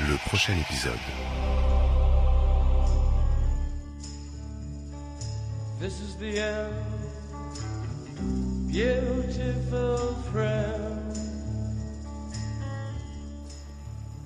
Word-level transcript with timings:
Le 0.00 0.16
prochain 0.26 0.54
épisode. 0.54 0.98
This 5.80 6.00
is 6.00 6.16
the 6.18 6.40
end, 6.40 6.72
beautiful 8.66 10.16
friend. 10.32 11.16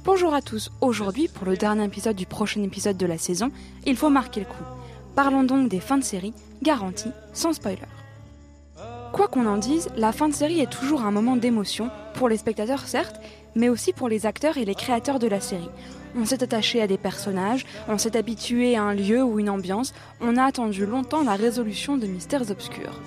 Bonjour 0.04 0.32
à 0.32 0.40
tous, 0.40 0.70
aujourd'hui 0.80 1.28
pour 1.28 1.44
le 1.44 1.58
dernier 1.58 1.84
épisode 1.84 2.16
du 2.16 2.24
prochain 2.24 2.62
épisode 2.62 2.96
de 2.96 3.04
la 3.04 3.18
saison, 3.18 3.50
il 3.84 3.96
faut 3.96 4.08
marquer 4.08 4.40
le 4.40 4.46
coup. 4.46 4.64
Parlons 5.14 5.44
donc 5.44 5.68
des 5.68 5.80
fins 5.80 5.98
de 5.98 6.04
série, 6.04 6.32
garanties, 6.62 7.12
sans 7.34 7.52
spoiler. 7.52 7.82
Quoi 9.18 9.26
qu'on 9.26 9.46
en 9.46 9.56
dise, 9.56 9.88
la 9.96 10.12
fin 10.12 10.28
de 10.28 10.32
série 10.32 10.60
est 10.60 10.70
toujours 10.70 11.02
un 11.02 11.10
moment 11.10 11.34
d'émotion, 11.34 11.90
pour 12.14 12.28
les 12.28 12.36
spectateurs 12.36 12.86
certes, 12.86 13.20
mais 13.56 13.68
aussi 13.68 13.92
pour 13.92 14.08
les 14.08 14.26
acteurs 14.26 14.58
et 14.58 14.64
les 14.64 14.76
créateurs 14.76 15.18
de 15.18 15.26
la 15.26 15.40
série. 15.40 15.70
On 16.16 16.24
s'est 16.24 16.44
attaché 16.44 16.80
à 16.80 16.86
des 16.86 16.98
personnages, 16.98 17.66
on 17.88 17.98
s'est 17.98 18.16
habitué 18.16 18.76
à 18.76 18.84
un 18.84 18.94
lieu 18.94 19.24
ou 19.24 19.40
une 19.40 19.50
ambiance, 19.50 19.92
on 20.20 20.36
a 20.36 20.44
attendu 20.44 20.86
longtemps 20.86 21.24
la 21.24 21.34
résolution 21.34 21.96
de 21.96 22.06
mystères 22.06 22.48
obscurs. 22.48 23.00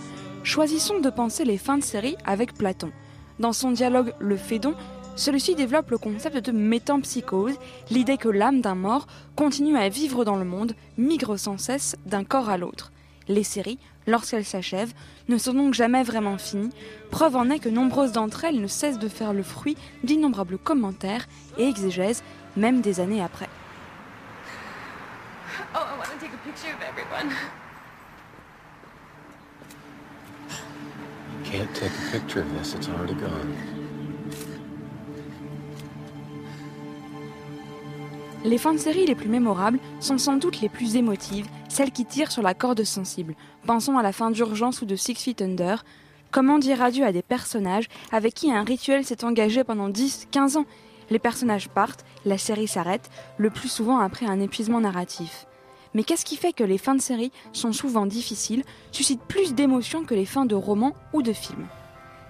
Choisissons 0.44 1.00
de 1.00 1.10
penser 1.10 1.46
les 1.46 1.58
fins 1.58 1.78
de 1.78 1.84
série 1.84 2.18
avec 2.26 2.55
Platon. 2.55 2.91
Dans 3.40 3.54
son 3.54 3.72
dialogue 3.72 4.14
Le 4.20 4.36
Phédon, 4.36 4.76
celui-ci 5.16 5.55
développe 5.55 5.91
le 5.91 5.98
concept 5.98 6.36
de 6.46 6.52
métampsychose, 6.52 7.55
l'idée 7.90 8.18
que 8.18 8.28
l'âme 8.28 8.60
d'un 8.60 8.76
mort 8.76 9.08
continue 9.38 9.78
à 9.78 9.88
vivre 9.88 10.26
dans 10.26 10.36
le 10.36 10.44
monde, 10.44 10.74
migre 10.98 11.40
sans 11.40 11.58
cesse 11.58 11.96
d'un 12.05 12.26
corps 12.26 12.50
à 12.50 12.58
l'autre. 12.58 12.91
Les 13.28 13.44
séries, 13.44 13.80
lorsqu'elles 14.08 14.46
s'achèvent, 14.46 14.94
ne 15.30 15.38
sont 15.38 15.54
donc 15.54 15.74
jamais 15.74 16.04
vraiment 16.04 16.38
finies. 16.38 16.74
Preuve 17.12 17.36
en 17.36 17.50
est 17.50 17.60
que 17.60 17.70
nombreuses 17.70 18.12
d'entre 18.12 18.46
elles 18.46 18.60
ne 18.60 18.68
cessent 18.68 19.00
de 19.00 19.08
faire 19.08 19.34
le 19.34 19.44
fruit 19.44 19.78
d'innombrables 20.04 20.58
commentaires 20.58 21.28
et 21.58 21.68
exégèses, 21.68 22.24
même 22.58 22.82
des 22.82 23.00
années 23.00 23.22
après. 23.22 23.50
Oh, 25.74 25.80
I 25.80 25.98
want 25.98 26.05
to 26.05 26.20
take 26.20 26.34
a 26.34 26.38
picture 26.44 26.74
of 26.74 26.82
everyone. 26.82 27.36
Can't 31.46 31.74
take 31.74 31.91
a 31.91 32.12
picture 32.12 32.41
of 32.41 32.58
this, 32.58 32.76
it's 32.76 32.90
already 32.90 33.13
gone. 33.13 33.80
Les 38.44 38.58
fins 38.58 38.74
de 38.74 38.80
série 38.80 39.06
les 39.06 39.14
plus 39.14 39.30
mémorables 39.30 39.78
sont 40.00 40.18
sans 40.18 40.36
doute 40.36 40.62
les 40.62 40.70
plus 40.70 40.96
émotives, 40.96 41.48
celles 41.70 41.92
qui 41.92 42.06
tirent 42.06 42.32
sur 42.32 42.42
la 42.42 42.56
corde 42.56 42.84
sensible. 42.84 43.36
Pensons 43.68 44.00
à 44.00 44.04
la 44.04 44.12
fin 44.12 44.32
d'Urgence 44.32 44.82
ou 44.82 44.86
de 44.86 44.96
Six 44.96 45.14
Feet 45.14 45.44
Under. 45.44 45.86
Comment 46.32 46.58
dire 46.58 46.82
adieu 46.82 47.06
à 47.06 47.12
des 47.12 47.22
personnages 47.22 47.88
avec 48.12 48.34
qui 48.34 48.52
un 48.52 48.64
rituel 48.64 49.06
s'est 49.06 49.24
engagé 49.24 49.64
pendant 49.64 49.90
10, 49.90 50.28
15 50.32 50.58
ans? 50.58 50.66
Les 51.12 51.20
personnages 51.20 51.70
partent, 51.70 52.04
la 52.26 52.40
série 52.40 52.68
s'arrête, 52.68 53.12
le 53.38 53.52
plus 53.52 53.70
souvent 53.70 54.00
après 54.00 54.26
un 54.26 54.40
épuisement 54.40 54.82
narratif. 54.82 55.46
Mais 55.94 56.04
qu'est-ce 56.04 56.26
qui 56.26 56.36
fait 56.36 56.54
que 56.54 56.64
les 56.64 56.80
fins 56.80 56.96
de 56.96 57.02
série 57.02 57.32
sont 57.54 57.74
souvent 57.74 58.08
difficiles, 58.08 58.64
suscitent 58.92 59.22
plus 59.22 59.54
d'émotions 59.54 60.04
que 60.04 60.16
les 60.16 60.26
fins 60.26 60.46
de 60.46 60.56
romans 60.56 60.96
ou 61.14 61.22
de 61.22 61.34
films? 61.34 61.68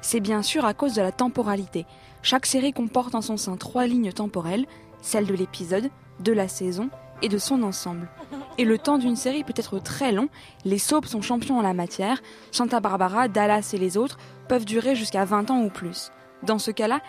C'est 0.01 0.19
bien 0.19 0.41
sûr 0.41 0.65
à 0.65 0.73
cause 0.73 0.93
de 0.93 1.01
la 1.01 1.11
temporalité. 1.11 1.85
Chaque 2.23 2.45
série 2.45 2.73
comporte 2.73 3.15
en 3.15 3.21
son 3.21 3.37
sein 3.37 3.55
trois 3.55 3.85
lignes 3.85 4.11
temporelles, 4.11 4.65
celle 5.01 5.27
de 5.27 5.33
l'épisode, 5.33 5.89
de 6.19 6.33
la 6.33 6.47
saison 6.47 6.89
et 7.21 7.29
de 7.29 7.37
son 7.37 7.63
ensemble. 7.63 8.09
Et 8.57 8.65
le 8.65 8.77
temps 8.77 8.97
d'une 8.97 9.15
série 9.15 9.43
peut 9.43 9.53
être 9.55 9.79
très 9.79 10.11
long, 10.11 10.27
les 10.65 10.77
soaps 10.77 11.09
sont 11.09 11.21
champions 11.21 11.59
en 11.59 11.61
la 11.61 11.73
matière, 11.73 12.21
Santa 12.51 12.79
Barbara, 12.79 13.27
Dallas 13.27 13.71
et 13.73 13.77
les 13.77 13.97
autres 13.97 14.17
peuvent 14.47 14.65
durer 14.65 14.95
jusqu'à 14.95 15.23
20 15.23 15.51
ans 15.51 15.61
ou 15.61 15.69
plus. 15.69 16.11
Dans 16.43 16.59
ce 16.59 16.71
cas-là, 16.71 16.99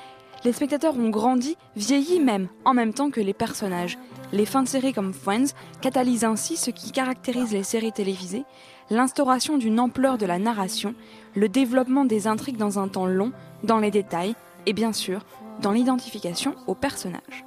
les 0.45 0.53
spectateurs 0.53 0.97
ont 0.99 1.11
grandi, 1.11 1.57
vieilli 1.77 2.21
même, 2.21 2.49
en 2.65 2.75
même 2.75 2.93
temps 2.93 3.11
que 3.11 3.21
les 3.21 3.35
personnages. 3.35 3.99
Les 4.33 4.47
fins 4.47 4.63
de 4.63 4.69
séries 4.69 4.93
comme 4.93 5.13
Friends 5.13 5.55
catalysent 5.81 6.25
ainsi 6.25 6.57
ce 6.57 6.71
qui 6.71 6.91
caractérise 6.91 7.53
les 7.53 7.63
séries 7.63 7.93
télévisées, 7.93 8.45
l'instauration 8.91 9.57
d'une 9.57 9.79
ampleur 9.79 10.19
de 10.19 10.27
la 10.27 10.39
narration, 10.39 10.95
le 11.35 11.49
développement 11.49 12.05
des 12.05 12.27
intrigues 12.27 12.57
dans 12.57 12.79
un 12.79 12.89
temps 12.89 13.07
long, 13.07 13.33
dans 13.63 13.79
les 13.79 13.91
détails, 13.91 14.35
et 14.67 14.73
bien 14.73 14.93
sûr, 14.93 15.25
dans 15.61 15.73
l'identification 15.73 16.55
aux 16.67 16.75
personnages. 16.75 17.45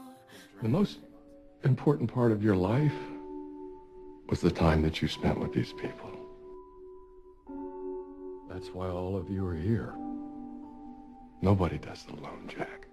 Nobody 11.42 11.78
does 11.78 12.08
Jack. 12.48 12.85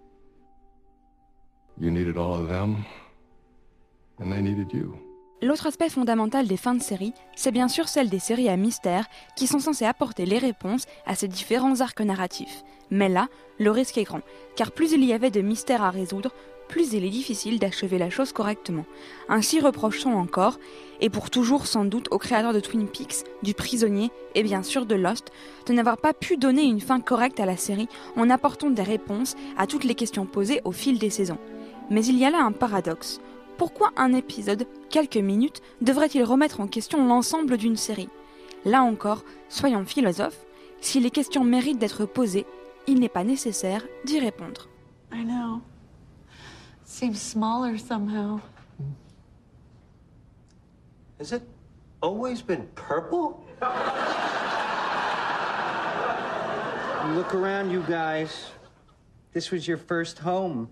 You 1.82 1.90
needed 1.90 2.16
all 2.16 2.34
of 2.34 2.46
them, 2.46 2.76
and 4.20 4.40
needed 4.40 4.72
you. 4.72 4.94
L'autre 5.42 5.66
aspect 5.66 5.88
fondamental 5.88 6.46
des 6.46 6.56
fins 6.56 6.76
de 6.76 6.80
série, 6.80 7.12
c'est 7.34 7.50
bien 7.50 7.66
sûr 7.66 7.88
celle 7.88 8.08
des 8.08 8.20
séries 8.20 8.48
à 8.48 8.56
mystère 8.56 9.06
qui 9.34 9.48
sont 9.48 9.58
censées 9.58 9.84
apporter 9.84 10.24
les 10.24 10.38
réponses 10.38 10.86
à 11.06 11.16
ces 11.16 11.26
différents 11.26 11.80
arcs 11.80 12.00
narratifs. 12.00 12.62
Mais 12.90 13.08
là, 13.08 13.26
le 13.58 13.72
risque 13.72 13.98
est 13.98 14.04
grand, 14.04 14.20
car 14.54 14.70
plus 14.70 14.92
il 14.92 15.02
y 15.04 15.12
avait 15.12 15.32
de 15.32 15.40
mystères 15.40 15.82
à 15.82 15.90
résoudre, 15.90 16.30
plus 16.68 16.92
il 16.92 17.04
est 17.04 17.10
difficile 17.10 17.58
d'achever 17.58 17.98
la 17.98 18.10
chose 18.10 18.32
correctement. 18.32 18.84
Ainsi 19.28 19.58
reprochons 19.58 20.14
encore, 20.14 20.60
et 21.00 21.10
pour 21.10 21.30
toujours 21.30 21.66
sans 21.66 21.84
doute 21.84 22.06
aux 22.12 22.18
créateurs 22.18 22.54
de 22.54 22.60
Twin 22.60 22.86
Peaks, 22.86 23.24
du 23.42 23.54
Prisonnier 23.54 24.12
et 24.36 24.44
bien 24.44 24.62
sûr 24.62 24.86
de 24.86 24.94
Lost, 24.94 25.32
de 25.66 25.72
n'avoir 25.72 25.96
pas 25.96 26.14
pu 26.14 26.36
donner 26.36 26.62
une 26.62 26.80
fin 26.80 27.00
correcte 27.00 27.40
à 27.40 27.46
la 27.46 27.56
série 27.56 27.88
en 28.14 28.30
apportant 28.30 28.70
des 28.70 28.82
réponses 28.84 29.34
à 29.58 29.66
toutes 29.66 29.82
les 29.82 29.96
questions 29.96 30.26
posées 30.26 30.60
au 30.64 30.70
fil 30.70 31.00
des 31.00 31.10
saisons. 31.10 31.38
Mais 31.92 32.06
il 32.06 32.16
y 32.16 32.24
a 32.24 32.30
là 32.30 32.42
un 32.42 32.52
paradoxe. 32.52 33.20
Pourquoi 33.58 33.92
un 33.98 34.14
épisode, 34.14 34.66
quelques 34.88 35.18
minutes, 35.18 35.60
devrait-il 35.82 36.24
remettre 36.24 36.60
en 36.60 36.66
question 36.66 37.06
l'ensemble 37.06 37.58
d'une 37.58 37.76
série? 37.76 38.08
Là 38.64 38.82
encore, 38.82 39.24
soyons 39.50 39.84
philosophes, 39.84 40.46
si 40.80 41.00
les 41.00 41.10
questions 41.10 41.44
méritent 41.44 41.78
d'être 41.78 42.06
posées, 42.06 42.46
il 42.86 42.98
n'est 42.98 43.10
pas 43.10 43.24
nécessaire 43.24 43.84
d'y 44.06 44.18
répondre. 44.20 44.70
I 45.12 45.22
know. 45.22 45.60
Seems 46.86 47.20
smaller 47.20 47.78
somehow. 47.78 48.40
Has 51.20 51.32
it 51.32 51.42
always 52.00 52.40
been 52.40 52.66
purple? 52.74 53.44
Look 57.14 57.34
around, 57.34 57.70
you 57.70 57.82
guys. 57.86 58.50
This 59.34 59.50
was 59.50 59.66
your 59.68 59.76
first 59.76 60.20
home. 60.20 60.68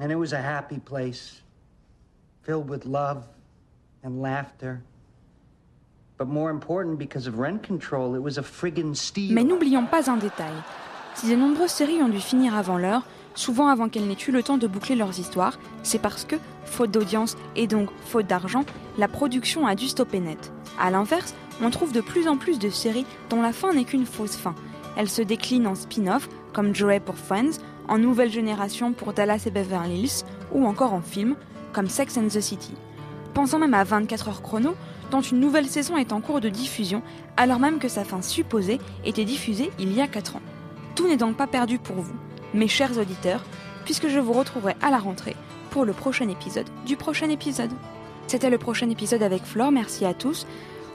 And 0.00 0.10
it 0.10 0.16
was 0.16 0.32
a 0.32 0.40
happy 0.40 0.78
place, 0.78 1.42
filled 2.42 2.68
with 2.68 2.86
love 2.86 3.24
and 4.02 4.20
laughter. 4.22 4.80
But 6.18 6.28
more 6.28 6.50
important, 6.50 6.98
because 6.98 7.26
of 7.26 7.38
rent 7.38 7.62
control, 7.62 8.14
it 8.14 8.22
was 8.22 8.38
a 8.38 8.42
friggin'. 8.42 8.94
Mais 9.32 9.44
n'oublions 9.44 9.86
pas 9.86 10.08
un 10.08 10.16
détail. 10.16 10.54
Si 11.14 11.28
de 11.28 11.36
nombreuses 11.36 11.70
séries 11.70 12.02
ont 12.02 12.08
dû 12.08 12.20
finir 12.20 12.54
avant 12.54 12.78
l'heure, 12.78 13.02
souvent 13.34 13.68
avant 13.68 13.88
qu'elles 13.88 14.06
n'aient 14.06 14.26
eu 14.26 14.30
le 14.30 14.42
temps 14.42 14.56
de 14.56 14.66
boucler 14.66 14.96
leurs 14.96 15.18
histoires, 15.18 15.58
c'est 15.82 15.98
parce 15.98 16.24
que, 16.24 16.36
faute 16.64 16.90
d'audience 16.90 17.36
et 17.54 17.66
donc 17.66 17.90
faute 18.06 18.26
d'argent, 18.26 18.64
la 18.98 19.08
production 19.08 19.66
a 19.66 19.74
dû 19.74 19.88
stopper 19.88 20.20
net. 20.20 20.52
A 20.78 20.90
l'inverse, 20.90 21.34
on 21.60 21.70
trouve 21.70 21.92
de 21.92 22.00
plus 22.00 22.28
en 22.28 22.36
plus 22.36 22.58
de 22.58 22.70
séries 22.70 23.06
dont 23.28 23.42
la 23.42 23.52
fin 23.52 23.74
n'est 23.74 23.84
qu'une 23.84 24.06
fausse 24.06 24.36
fin. 24.36 24.54
Elles 24.96 25.10
se 25.10 25.22
déclinent 25.22 25.66
en 25.66 25.74
spin-off, 25.74 26.28
comme 26.52 26.74
Joey 26.74 27.00
pour 27.00 27.16
Friends, 27.16 27.58
en 27.88 27.98
nouvelle 27.98 28.30
génération 28.30 28.92
pour 28.92 29.12
Dallas 29.12 29.42
et 29.46 29.50
Beverly 29.50 30.00
Hills, 30.00 30.24
ou 30.52 30.66
encore 30.66 30.92
en 30.92 31.00
film, 31.00 31.36
comme 31.72 31.88
Sex 31.88 32.16
and 32.16 32.28
the 32.28 32.40
City. 32.40 32.74
Pensons 33.34 33.58
même 33.58 33.74
à 33.74 33.84
24 33.84 34.28
heures 34.28 34.42
chrono, 34.42 34.74
dont 35.10 35.20
une 35.20 35.40
nouvelle 35.40 35.66
saison 35.66 35.96
est 35.96 36.12
en 36.12 36.20
cours 36.20 36.40
de 36.40 36.48
diffusion, 36.48 37.02
alors 37.36 37.58
même 37.58 37.78
que 37.78 37.88
sa 37.88 38.04
fin 38.04 38.22
supposée 38.22 38.78
était 39.04 39.24
diffusée 39.24 39.70
il 39.78 39.92
y 39.92 40.00
a 40.00 40.06
4 40.06 40.36
ans. 40.36 40.42
Tout 40.94 41.08
n'est 41.08 41.16
donc 41.16 41.36
pas 41.36 41.46
perdu 41.46 41.78
pour 41.78 41.96
vous, 41.96 42.14
mes 42.54 42.68
chers 42.68 42.98
auditeurs, 42.98 43.44
puisque 43.84 44.08
je 44.08 44.18
vous 44.18 44.32
retrouverai 44.32 44.76
à 44.82 44.90
la 44.90 44.98
rentrée 44.98 45.36
pour 45.70 45.84
le 45.84 45.92
prochain 45.92 46.28
épisode 46.28 46.68
du 46.86 46.96
prochain 46.96 47.30
épisode. 47.30 47.72
C'était 48.26 48.50
le 48.50 48.58
prochain 48.58 48.88
épisode 48.90 49.22
avec 49.22 49.44
Flore, 49.44 49.72
merci 49.72 50.04
à 50.04 50.14
tous. 50.14 50.46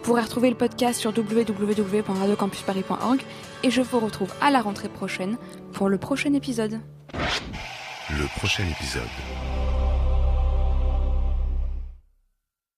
Vous 0.07 0.13
pourrez 0.13 0.23
retrouver 0.23 0.49
le 0.49 0.55
podcast 0.55 1.01
sur 1.01 1.11
www.radiocampusparis.org 1.11 3.19
et 3.63 3.69
je 3.69 3.81
vous 3.81 3.99
retrouve 3.99 4.33
à 4.39 4.51
la 4.51 4.61
rentrée 4.61 4.87
prochaine 4.87 5.35
pour 5.73 5.89
le 5.89 5.97
prochain 5.97 6.33
épisode. 6.33 6.79
Le 8.11 8.25
prochain 8.37 8.63
épisode. 8.63 9.03